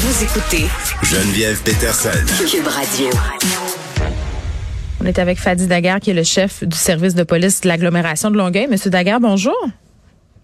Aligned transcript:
Vous 0.00 0.22
écoutez 0.22 0.66
Geneviève 1.02 1.60
Peterson. 1.64 2.10
Cube 2.48 2.68
Radio. 2.68 3.08
On 5.02 5.06
est 5.06 5.18
avec 5.18 5.38
Fadi 5.38 5.66
Daguerre, 5.66 5.98
qui 5.98 6.10
est 6.10 6.14
le 6.14 6.22
chef 6.22 6.62
du 6.62 6.76
service 6.76 7.16
de 7.16 7.24
police 7.24 7.62
de 7.62 7.68
l'agglomération 7.68 8.30
de 8.30 8.36
Longueuil. 8.36 8.68
Monsieur 8.68 8.90
Daguerre, 8.90 9.18
bonjour. 9.18 9.56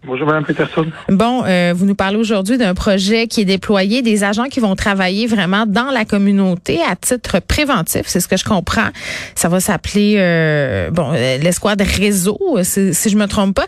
Bonjour, 0.04 0.26
Mme 0.26 0.44
Peterson. 0.44 0.86
Bon, 1.08 1.44
euh, 1.46 1.72
vous 1.72 1.86
nous 1.86 1.94
parlez 1.94 2.16
aujourd'hui 2.16 2.58
d'un 2.58 2.74
projet 2.74 3.28
qui 3.28 3.42
est 3.42 3.44
déployé, 3.44 4.02
des 4.02 4.24
agents 4.24 4.48
qui 4.48 4.58
vont 4.58 4.74
travailler 4.74 5.28
vraiment 5.28 5.66
dans 5.66 5.92
la 5.92 6.04
communauté 6.04 6.80
à 6.82 6.96
titre 6.96 7.38
préventif. 7.38 8.02
C'est 8.06 8.18
ce 8.18 8.26
que 8.26 8.36
je 8.36 8.44
comprends. 8.44 8.88
Ça 9.36 9.48
va 9.48 9.60
s'appeler, 9.60 10.16
euh, 10.18 10.90
bon, 10.90 11.12
euh, 11.14 11.38
l'escouade 11.38 11.80
réseau, 11.80 12.40
si, 12.64 12.92
si 12.92 13.08
je 13.08 13.16
me 13.16 13.26
trompe 13.26 13.54
pas. 13.54 13.66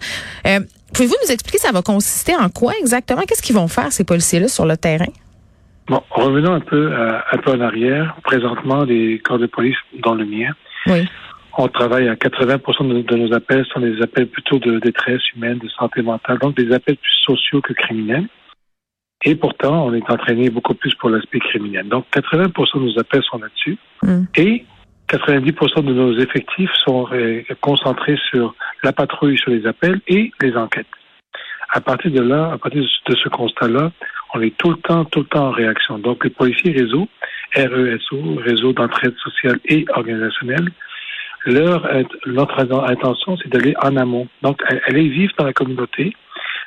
Euh, 0.49 0.59
Pouvez-vous 0.93 1.15
nous 1.27 1.31
expliquer 1.31 1.59
ça 1.59 1.73
va 1.73 1.83
consister 1.83 2.35
en 2.35 2.49
quoi 2.49 2.73
exactement? 2.81 3.23
Qu'est-ce 3.29 3.43
qu'ils 3.43 3.57
vont 3.57 3.69
faire, 3.69 3.93
ces 3.93 4.03
policiers-là, 4.03 4.49
sur 4.49 4.65
le 4.65 4.77
terrain? 4.77 5.07
Bon, 5.89 6.03
revenons 6.11 6.53
un 6.53 6.61
peu, 6.61 6.93
euh, 6.93 7.19
un 7.31 7.39
peu 7.39 7.53
en 7.53 7.61
arrière. 7.61 8.17
Présentement, 8.25 8.85
les 8.85 9.19
corps 9.21 9.39
de 9.39 9.47
police, 9.47 9.77
dans 10.03 10.15
le 10.15 10.25
mien, 10.25 10.53
Oui. 10.87 11.09
on 11.57 11.69
travaille 11.69 12.09
à 12.09 12.17
80 12.17 12.57
de, 12.57 13.03
de 13.03 13.17
nos 13.17 13.33
appels 13.33 13.65
sont 13.67 13.81
des 13.81 14.03
appels 14.03 14.27
plutôt 14.27 14.59
de 14.59 14.81
détresse 14.81 15.23
humaine, 15.35 15.59
de 15.59 15.69
santé 15.69 16.03
mentale, 16.03 16.39
donc 16.39 16.57
des 16.57 16.73
appels 16.75 16.97
plus 16.97 17.19
sociaux 17.25 17.61
que 17.61 17.73
criminels. 17.73 18.27
Et 19.25 19.35
pourtant, 19.35 19.87
on 19.87 19.95
est 19.95 20.11
entraîné 20.11 20.51
beaucoup 20.51 20.75
plus 20.75 20.95
pour 20.97 21.09
l'aspect 21.09 21.39
criminel. 21.39 21.89
Donc, 21.89 22.05
80 22.13 22.45
de 22.47 22.79
nos 22.81 22.99
appels 22.99 23.23
sont 23.23 23.39
là-dessus. 23.39 23.79
Mm. 24.03 24.25
Et 24.37 24.65
90 25.09 25.53
de 25.53 25.93
nos 25.93 26.19
effectifs 26.19 26.71
sont 26.85 27.09
euh, 27.13 27.43
concentrés 27.61 28.19
sur 28.31 28.55
la 28.83 28.93
patrouille 28.93 29.39
sur 29.39 29.51
les 29.51 29.67
appels 29.67 30.01
et 30.09 30.33
les 30.41 30.57
enquêtes. 30.57 30.87
À 31.71 31.81
partir 31.81 32.11
de 32.11 32.21
là, 32.21 32.53
à 32.53 32.59
partir 32.59 32.83
de 32.83 33.17
ce 33.17 33.29
constat-là, 33.29 33.93
on 34.35 34.43
est 34.43 34.57
tout 34.57 34.71
le 34.71 34.77
temps, 34.77 35.05
tout 35.05 35.21
le 35.21 35.27
temps 35.27 35.49
en 35.49 35.51
réaction. 35.51 35.99
Donc, 35.99 36.25
les 36.25 36.31
policiers 36.31 36.73
réseau, 36.73 37.09
RESO, 37.55 38.37
réseau 38.39 38.73
d'entraide 38.73 39.15
sociale 39.19 39.59
et 39.67 39.85
organisationnelle, 39.95 40.69
leur, 41.47 41.89
notre 42.27 42.59
intention, 42.91 43.37
c'est 43.37 43.49
d'aller 43.49 43.75
en 43.83 43.97
amont. 43.97 44.27
Donc, 44.43 44.61
aller 44.87 45.09
vivre 45.09 45.33
dans 45.39 45.45
la 45.45 45.53
communauté, 45.53 46.15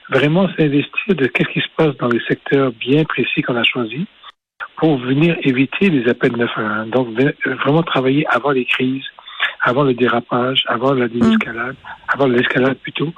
vraiment 0.09 0.47
s'investir 0.58 1.16
de 1.16 1.25
qu'est-ce 1.28 1.50
qui 1.50 1.59
se 1.59 1.67
passe 1.75 1.95
dans 1.97 2.08
les 2.08 2.22
secteurs 2.28 2.72
bien 2.72 3.03
précis 3.03 3.42
qu'on 3.42 3.56
a 3.56 3.64
choisis 3.64 4.06
pour 4.78 4.97
venir 4.97 5.38
éviter 5.44 5.89
les 5.89 6.09
appels 6.09 6.36
911. 6.36 6.89
Donc, 6.91 7.08
vraiment 7.64 7.84
travailler 7.84 8.25
avant 8.28 8.52
les 8.52 8.66
crises, 8.66 9.06
avant 9.62 9.84
le 9.84 9.94
dérapage, 9.94 10.64
avant 10.67 10.94
la 10.94 11.08
désescalade, 11.08 11.75
avant 12.08 12.28
l'escalade 12.28 12.78
plutôt, 12.78 13.14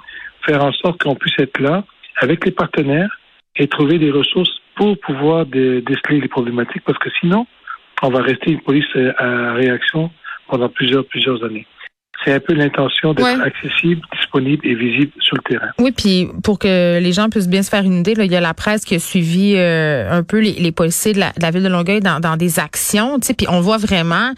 faire 0.46 0.64
en 0.64 0.72
sorte 0.72 1.04
qu'on 1.04 1.16
puisse 1.16 1.38
être 1.38 1.60
là 1.60 1.84
avec 2.20 2.44
les 2.46 2.52
partenaires 2.52 3.21
et 3.56 3.68
trouver 3.68 4.00
des 4.00 4.12
ressources 4.12 4.52
pour 4.76 4.98
pouvoir 5.00 5.46
dé 5.46 5.82
déceler 5.82 6.22
les 6.22 6.28
problématiques, 6.28 6.84
parce 6.86 6.98
que 7.00 7.10
sinon, 7.20 7.46
on 8.02 8.10
va 8.10 8.22
rester 8.22 8.52
une 8.52 8.62
police 8.62 8.86
à 9.18 9.54
réaction 9.54 10.10
pendant 10.48 10.70
plusieurs, 10.70 11.06
plusieurs 11.06 11.44
années. 11.44 11.68
C'est 12.24 12.34
un 12.34 12.40
peu 12.40 12.54
l'intention 12.54 13.14
d'être 13.16 13.26
Ouais. 13.26 13.42
accessible, 13.44 14.02
disponible 14.16 14.66
et 14.68 14.76
visible 14.76 15.12
sur 15.20 15.36
le 15.38 15.42
terrain. 15.42 15.70
Oui, 15.80 15.92
puis 15.92 16.28
pour 16.44 16.60
que 16.60 17.00
les 17.00 17.12
gens 17.14 17.30
puissent 17.30 17.50
bien 17.50 17.64
se 17.64 17.70
faire 17.72 17.84
une 17.84 18.00
idée, 18.02 18.14
là, 18.14 18.26
il 18.26 18.32
y 18.32 18.36
a 18.36 18.42
la 18.42 18.54
presse 18.54 18.86
qui 18.86 18.94
a 18.96 19.00
suivi 19.00 19.56
euh, 19.56 20.08
un 20.12 20.22
peu 20.22 20.40
les, 20.40 20.52
les 20.54 20.72
policiers 20.72 21.14
de 21.14 21.20
la, 21.20 21.30
de 21.32 21.42
la 21.42 21.50
ville 21.50 21.64
de 21.64 21.68
Longueuil 21.70 22.00
dans, 22.00 22.20
dans 22.20 22.38
des 22.38 22.60
actions, 22.60 23.20
tu 23.20 23.28
sais, 23.28 23.34
puis 23.34 23.48
on 23.50 23.60
voit 23.62 23.78
vraiment 23.78 24.34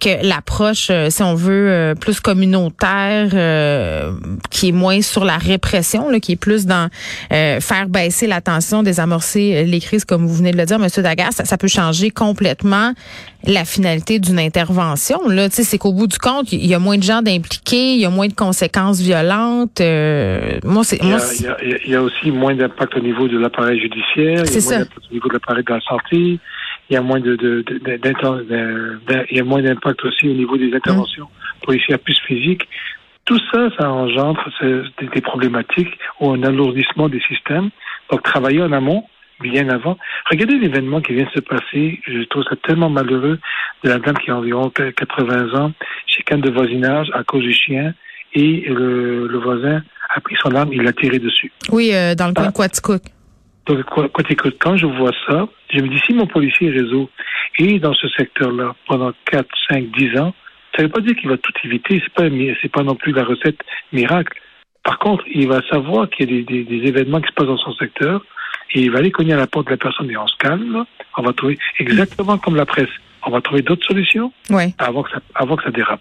que 0.00 0.26
l'approche, 0.26 0.88
euh, 0.90 1.10
si 1.10 1.22
on 1.22 1.34
veut, 1.34 1.70
euh, 1.70 1.94
plus 1.94 2.20
communautaire, 2.20 3.28
euh, 3.34 4.12
qui 4.50 4.68
est 4.68 4.72
moins 4.72 5.02
sur 5.02 5.24
la 5.24 5.36
répression, 5.38 6.08
là, 6.10 6.20
qui 6.20 6.32
est 6.32 6.36
plus 6.36 6.66
dans 6.66 6.88
euh, 7.32 7.60
faire 7.60 7.88
baisser 7.88 8.26
la 8.26 8.40
tension, 8.40 8.82
désamorcer 8.82 9.64
les 9.64 9.80
crises, 9.80 10.04
comme 10.04 10.26
vous 10.26 10.34
venez 10.34 10.52
de 10.52 10.56
le 10.56 10.64
dire, 10.66 10.78
Monsieur 10.78 11.02
Dagas, 11.02 11.32
ça, 11.32 11.44
ça 11.44 11.58
peut 11.58 11.68
changer 11.68 12.10
complètement 12.10 12.92
la 13.44 13.64
finalité 13.64 14.18
d'une 14.18 14.38
intervention. 14.40 15.20
Là, 15.28 15.48
tu 15.48 15.56
sais, 15.56 15.62
c'est 15.64 15.78
qu'au 15.78 15.92
bout 15.92 16.06
du 16.08 16.18
compte, 16.18 16.52
il 16.52 16.66
y 16.66 16.74
a 16.74 16.78
moins 16.78 16.98
de 16.98 17.02
gens 17.04 17.22
d'impliqués, 17.22 17.94
il 17.94 18.00
y 18.00 18.04
a 18.04 18.10
moins 18.10 18.26
de 18.26 18.32
conséquences 18.34 19.00
violentes. 19.00 19.80
euh, 19.80 20.58
moi, 20.64 20.82
c'est 20.84 20.98
Il 21.00 21.06
il, 21.06 21.44
y 21.44 21.46
a, 21.46 21.56
il 21.86 21.92
y 21.92 21.96
aussi 21.96 22.30
moins 22.30 22.54
d'impact 22.54 22.96
au 22.96 23.00
niveau 23.00 23.28
de 23.28 23.38
l'appareil 23.38 23.80
judiciaire, 23.80 24.42
il 24.44 24.50
y 24.50 24.52
C'est 24.52 24.58
a 24.58 24.60
ça. 24.60 24.70
moins 24.70 24.78
d'impact 24.80 25.02
au 25.10 25.14
niveau 25.14 25.28
de 25.28 25.32
l'appareil 25.34 25.64
de 25.64 25.72
la 25.72 25.80
santé, 25.80 26.38
il 26.90 26.94
y 26.94 26.96
a 26.96 27.02
moins 27.02 27.20
de, 27.20 27.36
il 29.30 29.36
y 29.36 29.40
a 29.40 29.44
moins 29.44 29.62
d'impact 29.62 30.04
aussi 30.04 30.28
au 30.28 30.34
niveau 30.34 30.56
des 30.56 30.72
interventions 30.74 31.28
policières 31.62 31.98
plus 31.98 32.18
physiques. 32.26 32.66
Tout 33.24 33.38
ça, 33.52 33.68
ça 33.78 33.90
engendre 33.90 34.42
des, 35.14 35.20
problématiques 35.20 35.98
ou 36.20 36.30
un 36.30 36.42
alourdissement 36.42 37.08
des 37.10 37.20
systèmes. 37.20 37.68
Donc, 38.10 38.22
travailler 38.22 38.62
en 38.62 38.72
amont, 38.72 39.04
bien 39.40 39.68
avant. 39.68 39.98
Regardez 40.30 40.58
l'événement 40.58 41.02
qui 41.02 41.12
vient 41.12 41.26
de 41.26 41.30
se 41.30 41.40
passer. 41.40 42.00
Je 42.06 42.22
trouve 42.24 42.44
ça 42.44 42.56
tellement 42.66 42.88
malheureux 42.88 43.38
de 43.84 43.88
la 43.88 43.98
dame 43.98 44.16
qui 44.16 44.30
a 44.30 44.36
environ 44.36 44.70
80 44.70 45.54
ans, 45.60 45.72
chicane 46.06 46.40
de 46.40 46.50
voisinage 46.50 47.08
à 47.12 47.22
cause 47.22 47.42
du 47.42 47.52
chien, 47.52 47.92
et 48.34 48.64
le, 48.68 49.38
voisin 49.38 49.82
a 50.14 50.20
pris 50.20 50.36
son 50.42 50.54
arme, 50.54 50.72
il 50.72 50.82
l'a 50.82 50.92
tiré 50.92 51.18
dessus. 51.18 51.52
oui, 51.70 51.90
euh, 51.92 52.14
dans 52.14 52.28
le 52.28 52.32
coin 52.32 52.44
Ah. 52.46 52.50
de 52.50 52.54
Quaticook. 52.56 53.02
Donc, 53.68 53.84
quand 54.60 54.76
je 54.76 54.86
vois 54.86 55.12
ça, 55.28 55.46
je 55.72 55.80
me 55.80 55.88
dis, 55.88 55.98
si 56.06 56.14
mon 56.14 56.26
policier 56.26 56.70
réseau 56.70 57.10
est 57.58 57.78
dans 57.78 57.94
ce 57.94 58.08
secteur-là 58.08 58.74
pendant 58.86 59.12
4, 59.30 59.46
5, 59.70 59.90
10 59.90 60.18
ans, 60.18 60.34
ça 60.74 60.82
ne 60.82 60.86
veut 60.88 60.92
pas 60.92 61.00
dire 61.00 61.14
qu'il 61.16 61.28
va 61.28 61.36
tout 61.38 61.52
éviter. 61.64 62.00
C'est 62.02 62.12
pas, 62.14 62.24
c'est 62.62 62.72
pas 62.72 62.82
non 62.82 62.94
plus 62.94 63.12
la 63.12 63.24
recette 63.24 63.60
miracle. 63.92 64.40
Par 64.84 64.98
contre, 64.98 65.24
il 65.32 65.48
va 65.48 65.60
savoir 65.70 66.08
qu'il 66.08 66.30
y 66.30 66.32
a 66.32 66.36
des, 66.36 66.42
des- 66.44 66.64
des 66.64 66.88
événements 66.88 67.20
qui 67.20 67.28
se 67.28 67.34
passent 67.34 67.46
dans 67.48 67.58
son 67.58 67.74
secteur 67.74 68.24
et 68.72 68.80
il 68.80 68.90
va 68.90 68.98
aller 69.00 69.10
cogner 69.10 69.32
à 69.34 69.36
la 69.36 69.46
porte 69.46 69.66
de 69.66 69.72
la 69.72 69.76
personne 69.76 70.10
et 70.10 70.16
on 70.16 70.26
se 70.26 70.36
calme. 70.38 70.84
On 71.16 71.22
va 71.22 71.32
trouver 71.32 71.58
exactement 71.78 72.38
comme 72.38 72.56
la 72.56 72.64
presse. 72.66 72.88
On 73.26 73.30
va 73.30 73.40
trouver 73.40 73.62
d'autres 73.62 73.86
solutions 73.86 74.32
Ouais. 74.50 74.72
avant 74.78 75.02
que 75.02 75.10
ça, 75.10 75.20
avant 75.34 75.56
que 75.56 75.64
ça 75.64 75.70
dérape. 75.70 76.00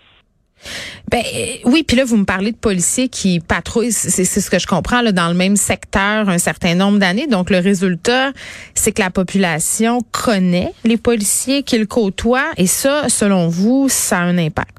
Ben 1.11 1.19
euh, 1.19 1.45
oui, 1.65 1.83
puis 1.87 1.95
là 1.97 2.03
vous 2.05 2.17
me 2.17 2.25
parlez 2.25 2.51
de 2.51 2.57
policiers 2.57 3.07
qui 3.09 3.39
patrouillent, 3.39 3.91
c'est 3.91 4.25
ce 4.25 4.49
que 4.49 4.59
je 4.59 4.67
comprends 4.67 5.01
là 5.01 5.11
dans 5.11 5.27
le 5.29 5.33
même 5.35 5.55
secteur 5.55 6.27
un 6.29 6.37
certain 6.37 6.75
nombre 6.75 6.99
d'années. 6.99 7.27
Donc 7.27 7.49
le 7.49 7.59
résultat, 7.59 8.31
c'est 8.73 8.91
que 8.91 9.01
la 9.01 9.09
population 9.09 9.99
connaît 10.11 10.71
les 10.83 10.97
policiers 10.97 11.63
qu'ils 11.63 11.87
côtoient 11.87 12.51
et 12.57 12.67
ça, 12.67 13.07
selon 13.09 13.47
vous, 13.47 13.87
ça 13.89 14.19
a 14.19 14.23
un 14.23 14.37
impact. 14.37 14.75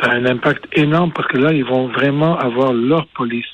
ça 0.00 0.10
a 0.10 0.14
un 0.14 0.26
impact 0.26 0.64
énorme 0.72 1.12
parce 1.14 1.28
que 1.28 1.38
là, 1.38 1.52
ils 1.52 1.64
vont 1.64 1.88
vraiment 1.88 2.38
avoir 2.38 2.72
leur 2.72 3.06
police. 3.08 3.44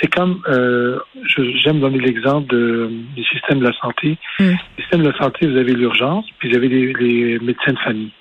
C'est 0.00 0.12
comme, 0.12 0.42
euh, 0.48 0.98
je- 1.28 1.56
j'aime 1.62 1.80
donner 1.80 1.98
l'exemple 1.98 2.48
du 2.48 3.24
système 3.32 3.60
de 3.60 3.64
la 3.66 3.72
santé. 3.80 4.18
Mm. 4.40 4.50
Le 4.76 4.82
système 4.82 5.02
de 5.02 5.10
la 5.10 5.16
santé, 5.18 5.46
vous 5.46 5.56
avez 5.56 5.72
l'urgence, 5.72 6.24
puis 6.38 6.50
vous 6.50 6.56
avez 6.56 6.68
les, 6.68 6.92
les 6.94 7.38
médecins 7.38 7.72
de 7.72 7.78
famille. 7.78 8.12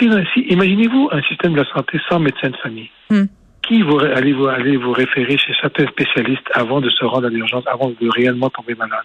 Imaginez-vous 0.00 1.08
un 1.12 1.22
système 1.22 1.52
de 1.52 1.58
la 1.58 1.68
santé 1.72 1.98
sans 2.08 2.18
médecin 2.18 2.50
de 2.50 2.56
famille. 2.56 2.90
Mm. 3.10 3.24
Qui 3.62 3.82
vous, 3.82 3.98
allez 4.00 4.32
vous, 4.32 4.46
allez 4.46 4.76
vous 4.76 4.92
référer 4.92 5.38
chez 5.38 5.52
certains 5.60 5.86
spécialistes 5.86 6.48
avant 6.54 6.80
de 6.80 6.90
se 6.90 7.04
rendre 7.04 7.26
à 7.26 7.30
l'urgence, 7.30 7.64
avant 7.66 7.90
de 7.90 8.08
réellement 8.10 8.50
tomber 8.50 8.74
malade? 8.74 9.04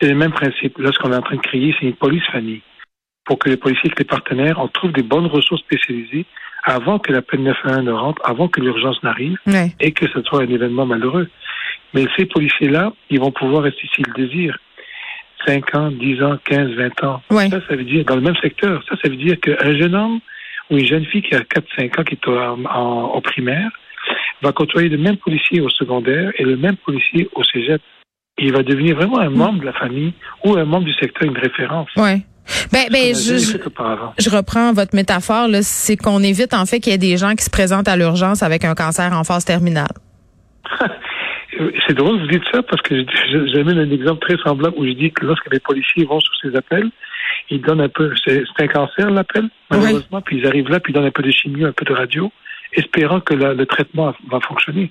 C'est 0.00 0.08
le 0.08 0.14
même 0.14 0.32
principe. 0.32 0.78
Là, 0.78 0.90
ce 0.92 0.98
qu'on 0.98 1.12
est 1.12 1.16
en 1.16 1.22
train 1.22 1.36
de 1.36 1.42
créer, 1.42 1.74
c'est 1.78 1.86
une 1.86 1.94
police 1.94 2.24
famille. 2.32 2.62
Pour 3.26 3.38
que 3.38 3.50
les 3.50 3.58
policiers 3.58 3.90
et 3.90 3.98
les 3.98 4.04
partenaires, 4.04 4.58
on 4.58 4.68
trouve 4.68 4.92
des 4.92 5.02
bonnes 5.02 5.26
ressources 5.26 5.60
spécialisées 5.60 6.24
avant 6.64 6.98
que 6.98 7.12
l'appel 7.12 7.42
911 7.42 7.84
ne 7.84 7.92
rentre, 7.92 8.22
avant 8.24 8.48
que 8.48 8.60
l'urgence 8.60 9.02
n'arrive 9.02 9.38
et 9.80 9.92
que 9.92 10.06
ce 10.08 10.22
soit 10.22 10.42
un 10.42 10.48
événement 10.48 10.86
malheureux. 10.86 11.28
Mais 11.94 12.06
ces 12.16 12.26
policiers-là, 12.26 12.92
ils 13.10 13.20
vont 13.20 13.32
pouvoir 13.32 13.64
rester 13.64 13.88
s'ils 13.94 14.06
le 14.06 14.26
désirent. 14.26 14.58
5 15.46 15.74
ans, 15.74 15.90
10 15.90 16.22
ans, 16.22 16.36
15, 16.44 16.70
20 16.70 17.04
ans. 17.04 17.22
Ouais. 17.30 17.48
Ça, 17.48 17.58
ça 17.68 17.76
veut 17.76 17.84
dire, 17.84 18.04
dans 18.04 18.16
le 18.16 18.20
même 18.20 18.36
secteur, 18.36 18.82
ça, 18.88 18.96
ça 19.02 19.08
veut 19.08 19.16
dire 19.16 19.38
qu'un 19.40 19.76
jeune 19.76 19.94
homme 19.94 20.20
ou 20.70 20.78
une 20.78 20.86
jeune 20.86 21.04
fille 21.06 21.22
qui 21.22 21.34
a 21.34 21.40
4, 21.40 21.64
5 21.76 21.98
ans, 21.98 22.04
qui 22.04 22.14
est 22.14 22.28
en, 22.28 23.20
primaire, 23.22 23.70
va 24.42 24.52
côtoyer 24.52 24.88
le 24.88 24.98
même 24.98 25.16
policier 25.16 25.60
au 25.60 25.68
secondaire 25.68 26.32
et 26.36 26.44
le 26.44 26.56
même 26.56 26.76
policier 26.76 27.28
au 27.34 27.44
cégep. 27.44 27.80
Et 28.38 28.46
il 28.46 28.52
va 28.52 28.62
devenir 28.62 28.96
vraiment 28.96 29.18
un 29.18 29.30
membre 29.30 29.60
de 29.60 29.66
la 29.66 29.72
famille 29.72 30.14
ou 30.44 30.56
un 30.56 30.64
membre 30.64 30.86
du 30.86 30.94
secteur, 30.94 31.28
une 31.28 31.36
référence. 31.36 31.88
Ouais. 31.96 32.20
Ben 32.72 32.86
ben 32.90 33.14
je, 33.14 33.36
je, 33.36 33.58
je 34.18 34.30
reprends 34.30 34.72
votre 34.72 34.96
métaphore 34.96 35.46
là, 35.46 35.62
c'est 35.62 35.96
qu'on 35.96 36.20
évite 36.20 36.52
en 36.52 36.66
fait 36.66 36.80
qu'il 36.80 36.90
y 36.90 36.94
ait 36.94 36.98
des 36.98 37.16
gens 37.16 37.36
qui 37.36 37.44
se 37.44 37.50
présentent 37.50 37.86
à 37.86 37.96
l'urgence 37.96 38.42
avec 38.42 38.64
un 38.64 38.74
cancer 38.74 39.12
en 39.12 39.22
phase 39.22 39.44
terminale. 39.44 39.92
C'est 41.86 41.94
drôle, 41.94 42.20
vous 42.20 42.26
dites 42.26 42.44
ça, 42.52 42.62
parce 42.62 42.80
que 42.82 43.04
j'amène 43.52 43.78
un 43.78 43.90
exemple 43.90 44.26
très 44.26 44.36
semblable 44.42 44.74
où 44.78 44.86
je 44.86 44.92
dis 44.92 45.10
que 45.12 45.26
lorsque 45.26 45.52
les 45.52 45.60
policiers 45.60 46.04
vont 46.04 46.20
sur 46.20 46.34
ces 46.42 46.56
appels, 46.56 46.90
ils 47.50 47.60
donnent 47.60 47.80
un 47.82 47.88
peu, 47.88 48.12
c'est 48.24 48.42
un 48.58 48.66
cancer 48.68 49.10
l'appel, 49.10 49.48
malheureusement, 49.70 50.20
puis 50.22 50.38
ils 50.38 50.46
arrivent 50.46 50.68
là, 50.70 50.80
puis 50.80 50.92
ils 50.92 50.94
donnent 50.94 51.06
un 51.06 51.10
peu 51.10 51.22
de 51.22 51.30
chimio, 51.30 51.66
un 51.66 51.72
peu 51.72 51.84
de 51.84 51.92
radio, 51.92 52.32
espérant 52.72 53.20
que 53.20 53.34
la- 53.34 53.54
le 53.54 53.66
traitement 53.66 54.14
va 54.28 54.40
fonctionner. 54.40 54.90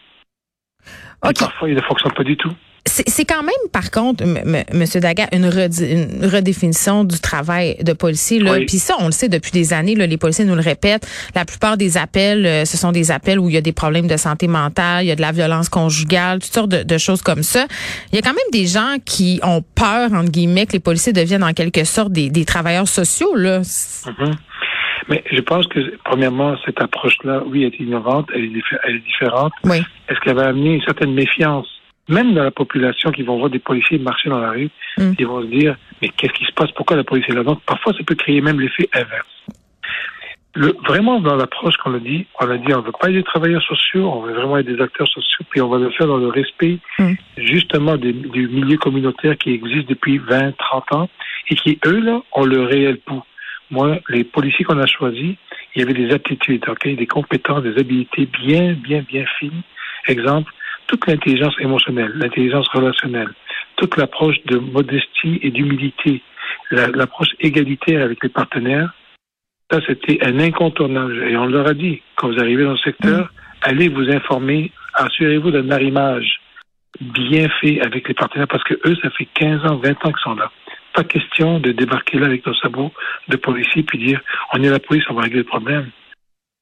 Parfois, 1.45 1.69
il 1.69 1.75
ne 1.75 1.81
fonctionne 1.81 2.13
pas 2.13 2.23
du 2.23 2.37
tout. 2.37 2.53
C'est 2.85 3.25
quand 3.25 3.43
même, 3.43 3.53
par 3.71 3.91
contre, 3.91 4.23
M. 4.23 4.87
Daga, 4.95 5.27
une, 5.31 5.45
redéfinition 5.45 7.03
du 7.03 7.19
travail 7.19 7.77
de 7.83 7.93
policier. 7.93 8.39
Là. 8.39 8.57
Puis 8.67 8.79
ça, 8.79 8.95
on 8.99 9.05
le 9.05 9.11
sait 9.11 9.29
depuis 9.29 9.51
des 9.51 9.73
années, 9.73 9.95
là, 9.95 10.07
les 10.07 10.17
policiers 10.17 10.45
nous 10.45 10.55
le 10.55 10.61
répètent. 10.61 11.07
La 11.35 11.45
plupart 11.45 11.77
des 11.77 11.97
appels, 11.97 12.45
euh, 12.45 12.65
ce 12.65 12.77
sont 12.77 12.91
des 12.91 13.11
appels 13.11 13.39
où 13.39 13.49
il 13.49 13.55
y 13.55 13.57
a 13.57 13.61
des 13.61 13.73
problèmes 13.73 14.07
de 14.07 14.17
santé 14.17 14.47
mentale, 14.47 15.03
il 15.03 15.07
y 15.07 15.11
a 15.11 15.15
de 15.15 15.21
la 15.21 15.31
violence 15.31 15.69
conjugale, 15.69 16.39
toutes 16.39 16.53
sortes 16.53 16.69
de, 16.69 16.97
choses 16.97 17.21
comme 17.21 17.43
ça. 17.43 17.65
Il 18.11 18.15
y 18.15 18.19
a 18.19 18.21
quand 18.21 18.33
même 18.33 18.51
des 18.51 18.65
gens 18.65 18.95
qui 19.05 19.39
ont 19.43 19.63
peur, 19.75 20.11
entre 20.13 20.31
guillemets, 20.31 20.65
que 20.65 20.73
les 20.73 20.79
policiers 20.79 21.13
deviennent 21.13 21.43
en 21.43 21.53
quelque 21.53 21.83
sorte 21.83 22.11
des, 22.11 22.45
travailleurs 22.45 22.87
sociaux. 22.87 23.35
Là. 23.35 23.59
Mm-hmm. 23.61 24.33
Mais 25.09 25.23
je 25.31 25.41
pense 25.41 25.67
que, 25.67 25.79
premièrement, 26.03 26.55
cette 26.65 26.81
approche-là, 26.81 27.43
oui, 27.47 27.63
est 27.63 27.79
innovante, 27.79 28.27
elle 28.33 28.45
est, 28.45 28.63
elle 28.85 28.95
est 28.95 29.05
différente. 29.05 29.53
Oui. 29.63 29.77
Est-ce 30.07 30.19
qu'elle 30.21 30.35
va 30.35 30.47
amener 30.47 30.75
une 30.75 30.81
certaine 30.81 31.13
méfiance 31.13 31.67
même 32.09 32.33
dans 32.33 32.43
la 32.43 32.51
population 32.51 33.11
qui 33.11 33.23
vont 33.23 33.37
voir 33.37 33.49
des 33.49 33.59
policiers 33.59 33.99
marcher 33.99 34.29
dans 34.29 34.39
la 34.39 34.51
rue, 34.51 34.69
mm. 34.97 35.13
ils 35.17 35.27
vont 35.27 35.41
se 35.41 35.47
dire, 35.47 35.77
mais 36.01 36.09
qu'est-ce 36.09 36.33
qui 36.33 36.45
se 36.45 36.51
passe? 36.51 36.71
Pourquoi 36.71 36.97
la 36.97 37.03
police 37.03 37.25
est 37.29 37.33
là? 37.33 37.43
Donc, 37.43 37.61
parfois, 37.63 37.93
ça 37.93 38.03
peut 38.05 38.15
créer 38.15 38.41
même 38.41 38.59
l'effet 38.59 38.89
inverse. 38.93 39.27
Le, 40.55 40.75
vraiment, 40.87 41.19
dans 41.19 41.35
l'approche 41.35 41.77
qu'on 41.77 41.93
a 41.93 41.99
dit, 41.99 42.25
on 42.41 42.49
a 42.49 42.57
dit, 42.57 42.73
on 42.73 42.81
veut 42.81 42.91
pas 42.99 43.09
être 43.09 43.13
des 43.13 43.23
travailleurs 43.23 43.61
sociaux, 43.61 44.11
on 44.11 44.21
veut 44.21 44.33
vraiment 44.33 44.57
être 44.57 44.65
des 44.65 44.81
acteurs 44.81 45.07
sociaux, 45.07 45.45
puis 45.51 45.61
on 45.61 45.69
va 45.69 45.77
le 45.77 45.91
faire 45.91 46.07
dans 46.07 46.17
le 46.17 46.27
respect, 46.27 46.79
mm. 46.97 47.13
justement, 47.37 47.95
du 47.97 48.13
milieu 48.13 48.77
communautaire 48.77 49.37
qui 49.37 49.51
existe 49.51 49.87
depuis 49.87 50.17
20, 50.17 50.57
30 50.57 50.93
ans, 50.93 51.09
et 51.49 51.55
qui, 51.55 51.79
eux, 51.85 51.99
là, 51.99 52.21
ont 52.33 52.45
le 52.45 52.63
réel 52.63 52.97
pouls. 52.97 53.23
Moi, 53.71 53.99
les 54.09 54.23
policiers 54.23 54.65
qu'on 54.65 54.79
a 54.79 54.87
choisis, 54.87 55.35
il 55.75 55.79
y 55.79 55.83
avait 55.83 55.93
des 55.93 56.11
aptitudes, 56.11 56.65
ok, 56.67 56.95
des 56.95 57.05
compétences, 57.05 57.61
des 57.61 57.77
habilités 57.77 58.25
bien, 58.25 58.73
bien, 58.73 59.03
bien 59.07 59.25
fines. 59.37 59.61
Exemple, 60.07 60.51
toute 60.89 61.05
l'intelligence 61.05 61.53
émotionnelle, 61.59 62.11
l'intelligence 62.15 62.67
relationnelle, 62.69 63.29
toute 63.75 63.95
l'approche 63.95 64.37
de 64.45 64.57
modestie 64.57 65.39
et 65.43 65.51
d'humilité, 65.51 66.23
l'approche 66.71 67.29
égalitaire 67.39 68.03
avec 68.03 68.23
les 68.23 68.29
partenaires, 68.29 68.91
ça 69.71 69.79
c'était 69.85 70.17
un 70.25 70.39
incontournable. 70.39 71.29
Et 71.29 71.37
on 71.37 71.45
leur 71.45 71.67
a 71.67 71.75
dit, 71.75 72.01
quand 72.15 72.29
vous 72.29 72.39
arrivez 72.39 72.63
dans 72.63 72.71
le 72.71 72.77
secteur, 72.77 73.25
mm. 73.25 73.29
allez 73.61 73.87
vous 73.87 74.09
informer, 74.09 74.71
assurez-vous 74.95 75.51
d'un 75.51 75.69
arrimage 75.69 76.41
bien 76.99 77.47
fait 77.61 77.79
avec 77.81 78.07
les 78.07 78.15
partenaires 78.15 78.47
parce 78.47 78.63
que 78.63 78.73
eux, 78.73 78.95
ça 79.03 79.11
fait 79.11 79.27
15 79.35 79.65
ans, 79.65 79.75
20 79.75 79.91
ans 79.91 80.11
qu'ils 80.11 80.23
sont 80.23 80.35
là. 80.35 80.51
Pas 80.95 81.03
question 81.03 81.59
de 81.59 81.71
débarquer 81.71 82.17
là 82.17 82.25
avec 82.25 82.43
nos 82.47 82.55
sabots 82.55 82.91
de 83.27 83.37
policiers 83.37 83.83
puis 83.83 83.99
dire 83.99 84.21
on 84.53 84.63
est 84.63 84.71
la 84.71 84.79
police, 84.79 85.03
on 85.11 85.13
va 85.13 85.21
régler 85.21 85.39
le 85.39 85.43
problème. 85.43 85.91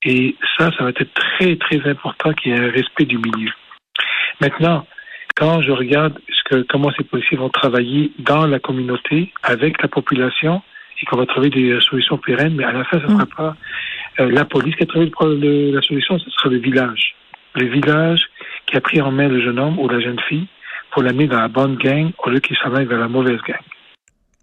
Et 0.04 0.36
ça, 0.58 0.70
ça 0.78 0.84
va 0.84 0.90
être 0.90 1.06
très, 1.14 1.56
très 1.56 1.90
important 1.90 2.34
qu'il 2.34 2.52
y 2.52 2.56
ait 2.56 2.60
un 2.60 2.72
respect 2.72 3.06
du 3.06 3.18
milieu. 3.18 3.54
Maintenant, 4.42 4.86
quand 5.36 5.62
je 5.62 5.72
regarde 5.72 6.20
ce 6.30 6.44
que, 6.50 6.62
comment 6.64 6.92
ces 6.98 7.04
policiers 7.04 7.38
vont 7.38 7.50
travailler 7.50 8.12
dans 8.20 8.46
la 8.46 8.60
communauté, 8.60 9.32
avec 9.44 9.82
la 9.82 9.88
population, 9.88 10.62
et 11.02 11.06
qu'on 11.06 11.18
va 11.18 11.26
trouver 11.26 11.50
des 11.50 11.80
solutions 11.82 12.18
pérennes, 12.18 12.56
mais 12.56 12.64
à 12.64 12.72
la 12.72 12.84
fin, 12.86 13.00
ce 13.00 13.06
ne 13.06 13.12
sera 13.12 13.26
mm. 13.26 13.36
pas 13.38 13.56
euh, 14.20 14.32
la 14.32 14.46
police 14.46 14.76
qui 14.76 14.84
a 14.84 14.86
trouvé 14.88 15.12
le, 15.22 15.72
la 15.72 15.82
solution, 15.82 16.18
ce 16.18 16.30
sera 16.32 16.50
le 16.50 16.58
village. 16.58 17.16
Le 17.56 17.68
village 17.68 18.30
qui 18.66 18.78
a 18.78 18.82
pris 18.82 19.02
en 19.02 19.12
main 19.12 19.28
le 19.28 19.42
jeune 19.42 19.60
homme 19.60 19.80
ou 19.80 19.88
la 19.88 20.00
jeune 20.00 20.20
fille 20.28 20.48
pour 20.92 21.04
l'amener 21.04 21.28
dans 21.28 21.40
la 21.40 21.48
bonne 21.48 21.76
gang 21.76 22.12
au 22.24 22.30
lieu 22.30 22.40
qu'il 22.40 22.58
s'en 22.58 22.74
aille 22.74 22.86
vers 22.86 23.00
la 23.00 23.08
mauvaise 23.08 23.40
gang. 23.48 23.62